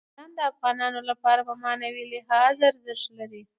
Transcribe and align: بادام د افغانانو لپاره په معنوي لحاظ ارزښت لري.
بادام 0.15 0.31
د 0.37 0.39
افغانانو 0.51 0.99
لپاره 1.09 1.41
په 1.47 1.53
معنوي 1.63 2.03
لحاظ 2.13 2.55
ارزښت 2.69 3.05
لري. 3.19 3.41